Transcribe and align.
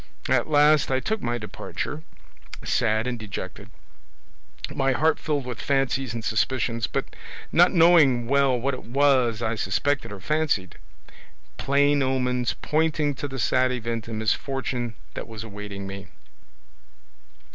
At 0.29 0.49
last 0.49 0.89
I 0.89 0.99
took 0.99 1.21
my 1.21 1.37
departure, 1.37 2.01
sad 2.63 3.05
and 3.05 3.19
dejected, 3.19 3.69
my 4.73 4.93
heart 4.93 5.19
filled 5.19 5.45
with 5.45 5.61
fancies 5.61 6.15
and 6.15 6.25
suspicions, 6.25 6.87
but 6.87 7.15
not 7.51 7.71
knowing 7.71 8.25
well 8.25 8.59
what 8.59 8.73
it 8.73 8.83
was 8.83 9.43
I 9.43 9.53
suspected 9.53 10.11
or 10.11 10.19
fancied; 10.19 10.79
plain 11.57 12.01
omens 12.01 12.55
pointing 12.63 13.13
to 13.13 13.27
the 13.27 13.37
sad 13.37 13.71
event 13.71 14.07
and 14.07 14.17
misfortune 14.17 14.95
that 15.13 15.27
was 15.27 15.43
awaiting 15.43 15.85
me. 15.85 16.07